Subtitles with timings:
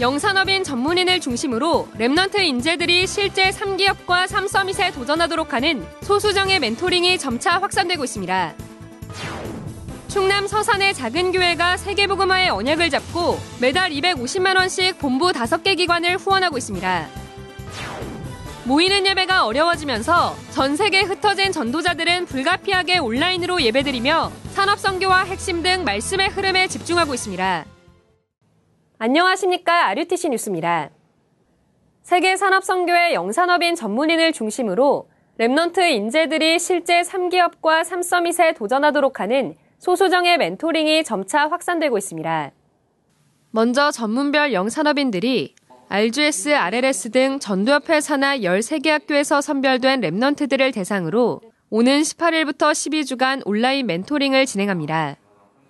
[0.00, 8.54] 영산업인 전문인을 중심으로 remnant 인재들이 실제 3기업과 3서밋에 도전하도록 하는 소수정예 멘토링이 점차 확산되고 있습니다.
[10.08, 17.06] 충남 서산의 작은 교회가 세계복음화의 언약을 잡고 매달 250만 원씩 본부 5개 기관을 후원하고 있습니다.
[18.64, 26.68] 모이는 예배가 어려워지면서 전 세계에 흩어진 전도자들은 불가피하게 온라인으로 예배드리며 산업선교와 핵심 등 말씀의 흐름에
[26.68, 27.66] 집중하고 있습니다.
[29.02, 29.88] 안녕하십니까.
[29.88, 30.90] RUTC 뉴스입니다.
[32.02, 41.96] 세계산업선교회 영산업인 전문인을 중심으로 remnant 인재들이 실제 3기업과 3서밋에 도전하도록 하는 소수정예 멘토링이 점차 확산되고
[41.96, 42.50] 있습니다.
[43.52, 45.54] 먼저 전문별 영산업인들이
[45.88, 51.40] RGS, RLS 등 전도협회 산하 13개 학교에서 선별된 remnant들을 대상으로
[51.70, 55.16] 오는 18일부터 12주간 온라인 멘토링을 진행합니다.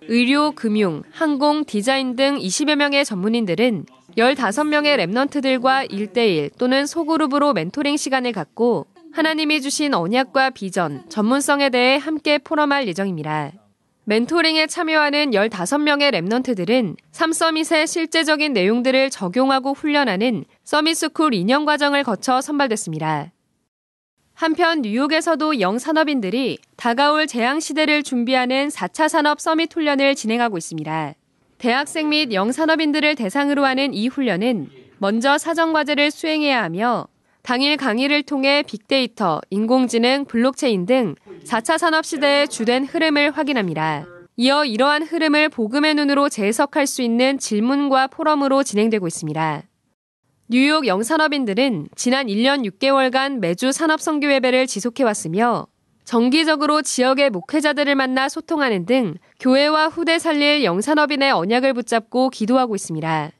[0.07, 3.85] 의료, 금융, 항공, 디자인 등 20여 명의 전문인들은
[4.17, 12.39] 15명의 remnant들과 1대1 또는 소그룹으로 멘토링 시간을 갖고 하나님이 주신 언약과 비전, 전문성에 대해 함께
[12.39, 13.51] 포럼할 예정입니다.
[14.05, 23.31] 멘토링에 참여하는 15명의 remnant들은 3서밋의 실제적인 내용들을 적용하고 훈련하는 서밋스쿨 2년 과정을 거쳐 선발됐습니다.
[24.41, 31.13] 한편 뉴욕에서도 영산업인들이 다가올 재앙시대를 준비하는 4차 산업 서밋 훈련을 진행하고 있습니다.
[31.59, 37.07] 대학생 및 영산업인들을 대상으로 하는 이 훈련은 먼저 사전과제를 수행해야 하며
[37.43, 44.07] 당일 강의를 통해 빅데이터, 인공지능, 블록체인 등 4차 산업시대의 주된 흐름을 확인합니다.
[44.37, 49.61] 이어 이러한 흐름을 복음의 눈으로 재해석할 수 있는 질문과 포럼으로 진행되고 있습니다.
[50.53, 55.67] 뉴욕 영산업인들은 지난 1년 6개월간 매주 산업선교 예배를 지속해왔으며
[56.03, 63.31] 정기적으로 지역의 목회자들을 만나 소통하는 등 교회와 후대 살릴 영산업인의 언약을 붙잡고 기도하고 있습니다.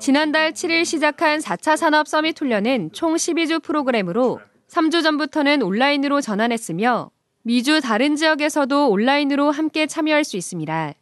[0.00, 4.38] 지난달 7일 시작한 4차 산업 서밋 훈련은 총 12주 프로그램으로
[4.68, 7.10] 3주 전부터는 온라인으로 전환했으며
[7.42, 10.92] 미주 다른 지역에서도 온라인으로 함께 참여할 수 있습니다.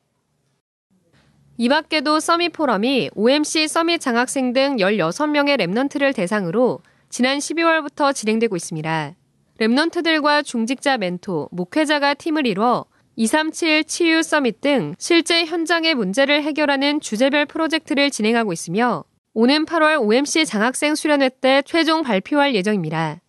[1.63, 9.15] 이 밖에도 서밋 포럼이 OMC 서밋 장학생 등 16명의 remnant를 대상으로 지난 12월부터 진행되고 있습니다.
[9.59, 17.45] remnant들과 중직자 멘토, 목회자가 팀을 이뤄 237 치유 서밋 등 실제 현장의 문제를 해결하는 주제별
[17.45, 19.05] 프로젝트를 진행하고 있으며
[19.35, 23.21] 오는 8월 OMC 장학생 수련회 때 최종 발표할 예정입니다.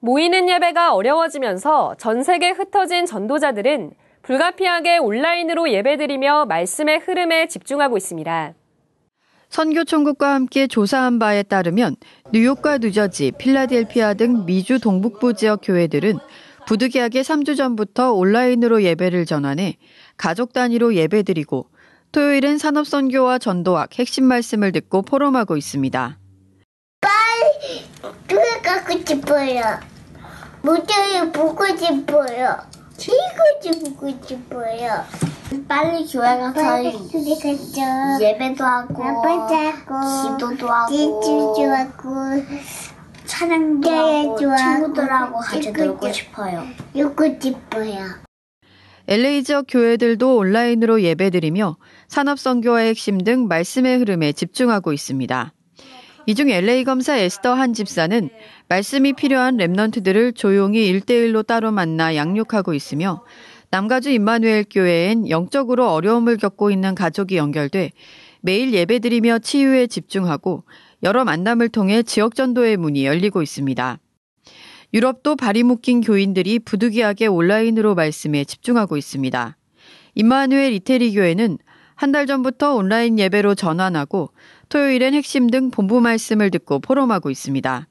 [0.00, 3.92] 모이는 예배가 어려워지면서 전 세계 흩어진 전도자들은
[4.22, 8.54] 불가피하게 온라인으로 예배드리며 말씀의 흐름에 집중하고 있습니다.
[9.48, 11.96] 선교총국과 함께 조사한 바에 따르면
[12.32, 16.18] 뉴욕과 뉴저지, 필라델피아 등 미주 동북부 지역 교회들은
[16.66, 19.76] 부득이하게 3주 전부터 온라인으로 예배를 전환해
[20.16, 21.66] 가족 단위로 예배드리고
[22.12, 26.18] 토요일은 산업선교와 전도학 핵심 말씀을 듣고 포럼하고 있습니다.
[27.00, 27.84] 빨리
[28.28, 29.80] 교회 가고 싶어요.
[30.62, 32.69] 무대에 보고 싶어요.
[33.08, 35.04] 이거 보고 싶어요.
[35.66, 36.84] 빨리 교회 가서
[38.20, 38.94] 예배도 하고
[40.38, 41.20] 기도도 하고
[41.72, 42.10] 하고
[43.24, 46.64] 찬양도 하고 친구들하고 같이 놀고 싶어요.
[46.92, 48.04] 놀고 싶어요.
[49.08, 55.52] LA 지역 교회들도 온라인으로 예배드리며 산업 선교와의 핵심 등 말씀의 흐름에 집중하고 있습니다.
[56.26, 58.30] 이 중 LA 검사 에스더 한 집사는
[58.68, 63.24] 말씀이 필요한 랩넌트들을 조용히 1대1로 따로 만나 양육하고 있으며
[63.70, 67.92] 남가주 임마누엘 교회엔 영적으로 어려움을 겪고 있는 가족이 연결돼
[68.42, 70.64] 매일 예배드리며 치유에 집중하고
[71.02, 73.98] 여러 만남을 통해 지역 전도의 문이 열리고 있습니다.
[74.92, 79.56] 유럽도 발이 묶인 교인들이 부득이하게 온라인으로 말씀에 집중하고 있습니다.
[80.16, 81.58] 임마누엘 이태리 교회는
[81.94, 84.30] 한 달 전부터 온라인 예배로 전환하고
[84.70, 87.88] 토요일엔 핵심 등 본부 말씀을 듣고 포럼하고 있습니다.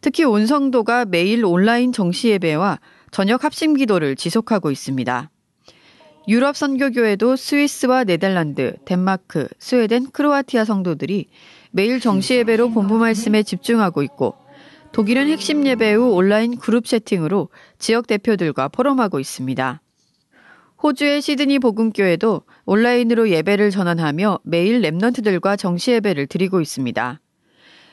[0.00, 2.80] 특히 온 성도가 매일 온라인 정시 예배와
[3.12, 5.30] 저녁 합심 기도를 지속하고 있습니다.
[6.26, 11.28] 유럽 선교교회도 스위스와 네덜란드, 덴마크, 스웨덴, 크로아티아 성도들이
[11.70, 14.34] 매일 정시 예배로 본부 말씀에 집중하고 있고
[14.90, 19.80] 독일은 핵심 예배 후 온라인 그룹 채팅으로 지역 대표들과 포럼하고 있습니다.
[20.82, 27.20] 호주의 시드니 복음교회도 온라인으로 예배를 전환하며 매일 remnant들과 정시 예배를 드리고 있습니다.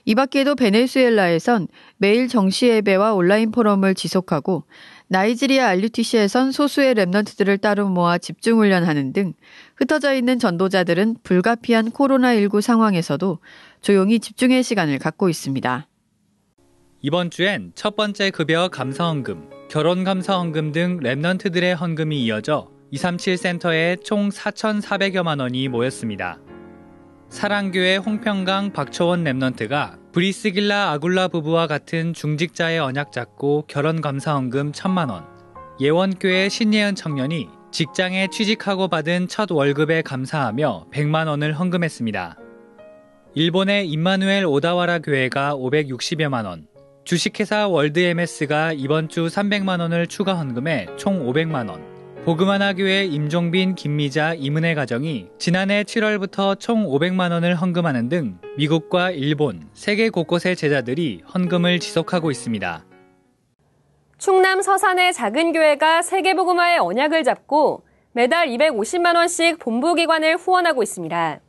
[0.05, 1.67] 이 밖에도 베네수엘라에선
[1.97, 4.63] 매일 정시 예배와 온라인 포럼을 지속하고
[5.09, 9.33] 나이지리아 RUTC에선 소수의 remnant들을 따로 모아 집중 훈련하는 등
[9.75, 13.39] 흩어져 있는 전도자들은 불가피한 코로나19 상황에서도
[13.81, 15.89] 조용히 집중의 시간을 갖고 있습니다.
[17.01, 24.29] 이번 주엔 첫 번째 급여 감사헌금, 결혼 감사헌금 등 remnant들의 헌금이 이어져 237 센터에 총
[24.29, 26.39] 4,400여만 원이 모였습니다.
[27.29, 35.25] 사랑교회 홍평강 박초원 remnant가 브리스길라 아굴라 부부와 같은 중직자의 언약 잡고 결혼 감사헌금 천만 원,
[35.81, 42.37] 예원교회 신예은 청년이 직장에 취직하고 받은 첫 월급에 감사하며 100만 원을 헌금했습니다.
[43.35, 46.67] 일본의 임마누엘 오다와라 교회가 560여만 원,
[47.03, 51.96] 주식회사 월드MS가 이번 주 300만 원을 추가 헌금해 총 500만 원,
[52.27, 59.69] 보그마나 교회 임종빈, 김미자, 이문혜 가정이 지난해 7월부터 총 500만 원을 헌금하는 등 미국과 일본,
[59.71, 62.83] 세계 곳곳의 제자들이 헌금을 지속하고 있습니다.
[64.17, 71.39] 충남 서산의 작은 교회가 세계복음화의 언약을 잡고 매달 250만 원씩 본부기관을 후원하고 있습니다.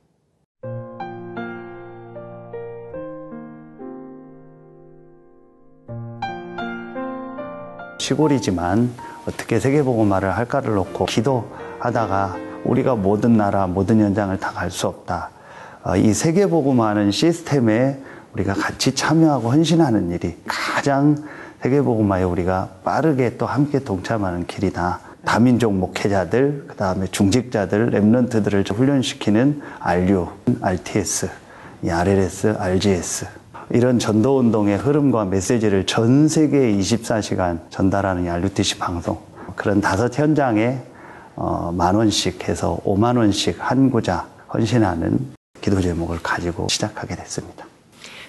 [7.99, 15.31] 시골이지만 어떻게 세계복음화를 할까를 놓고 기도하다가 우리가 모든 나라 모든 현장을 다 갈 수 없다.
[15.85, 17.99] 어, 이 세계복음화하는 시스템에
[18.33, 21.17] 우리가 같이 참여하고 헌신하는 일이 가장
[21.63, 25.01] 세계복음화에 우리가 빠르게 또 함께 동참하는 길이다.
[25.25, 30.29] 다민족 목회자들, 그 다음에 중직자들, 랩런트들을 훈련시키는 RU,
[30.63, 31.29] RTS,
[31.87, 33.27] RLS, RGS
[33.71, 39.19] 이런 전도 운동의 흐름과 메시지를 전 세계에 24시간 전달하는 RUTC 방송
[39.57, 40.79] 그런 다섯 현장에
[41.37, 45.19] 어, 만 원씩 해서 5만 원씩 한 구자 헌신하는
[45.61, 47.67] 기도 제목을 가지고 시작하게 됐습니다.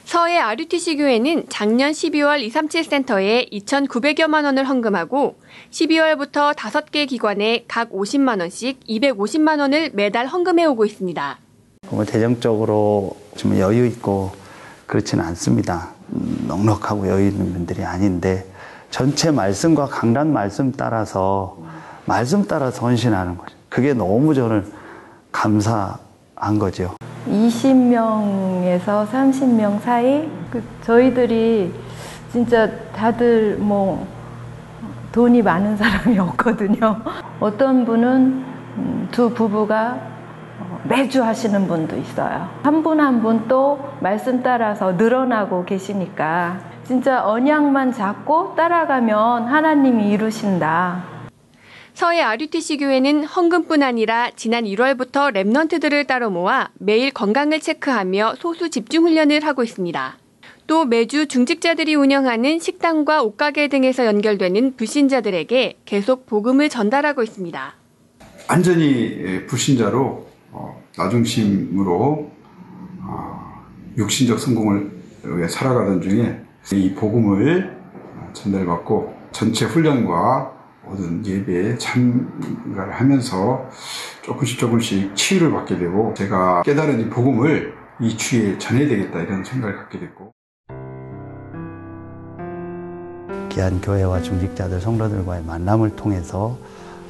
[0.04, 5.36] 서해 RUTC 교회는 작년 12월 237 센터에 2,900여만 원을 헌금하고
[5.72, 11.40] 12월부터 5개 기관에 각 50만 원씩 250만 원을 매달 헌금해 오고 있습니다.
[11.92, 14.32] 뭐 재정적으로 좀 여유 있고
[14.90, 15.90] 그렇지는 않습니다.
[16.14, 18.44] 음, 넉넉하고 여유 있는 분들이 아닌데
[18.90, 21.58] 전체 말씀과 강단 말씀 따라서
[22.06, 23.56] 말씀 따라서 헌신하는 거죠.
[23.70, 24.66] 그게 너무 저는
[25.32, 26.96] 감사한 거죠.
[27.28, 31.72] 20명에서 30명 사이 그 저희들이
[32.32, 34.08] 진짜 다들 뭐
[35.12, 37.00] 돈이 많은 사람이 없거든요.
[37.40, 38.10] 어떤 분은
[38.78, 40.00] 음, 두 부부가
[40.88, 42.50] 매주 하시는 분도 있어요.
[42.64, 51.04] 한 분 한 분 또 말씀 따라서 늘어나고 계시니까 진짜 언약만 잡고 따라가면 하나님이 이루신다.
[51.94, 59.04] 서해 RUTC 교회는 헌금뿐 아니라 지난 1월부터 랩넌트들을 따로 모아 매일 건강을 체크하며 소수 집중
[59.04, 60.18] 훈련을 하고 있습니다.
[60.66, 67.74] 또 매주 중직자들이 운영하는 식당과 옷가게 등에서 연결되는 불신자들에게 계속 복음을 전달하고 있습니다.
[68.50, 72.32] 완전히 불신자로 어, 나중심으로
[73.02, 73.66] 어,
[73.98, 74.92] 육신적 성공을
[75.24, 76.42] 위해 살아가던 중에
[76.74, 77.78] 이 복음을
[78.34, 80.54] 전달받고 전체 훈련과
[80.86, 83.70] 모든 예배에 참가를 하면서
[84.24, 89.76] 조금씩 조금씩 치유를 받게 되고 제가 깨달은 이 복음을 이 주위에 전해야 되겠다 이런 생각을
[89.76, 90.32] 갖게 됐고.
[93.50, 96.58] 귀한 교회와 중직자들 성도들과의 만남을 통해서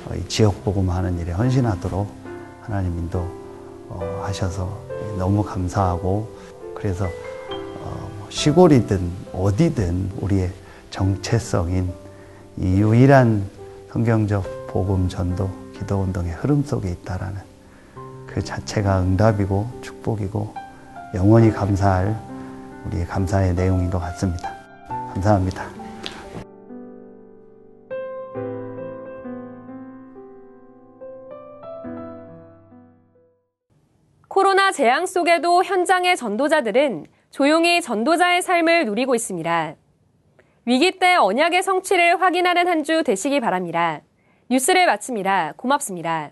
[0.05, 2.18] 어, 지역 복음하는 일에 헌신하도록
[2.69, 3.27] 하나님 인도
[4.21, 6.29] 하셔서 어, 너무 감사하고
[6.75, 10.51] 그래서 어, 뭐 시골이든 어디든 우리의
[10.91, 11.91] 정체성인
[12.57, 13.43] 이 유일한
[13.91, 17.41] 성경적 복음 전도 기도 운동의 흐름 속에 있다라는
[18.27, 20.53] 그 자체가 응답이고 축복이고
[21.15, 22.15] 영원히 감사할
[22.85, 24.53] 우리의 감사의 내용인 것 같습니다.
[25.13, 25.78] 감사합니다.
[34.79, 39.75] 재앙 속에도 현장의 전도자들은 조용히 전도자의 삶을 누리고 있습니다.
[40.63, 43.99] 위기 때 언약의 성취를 확인하는 한 주 되시기 바랍니다.
[44.49, 45.55] 뉴스를 마칩니다.
[45.57, 46.31] 고맙습니다.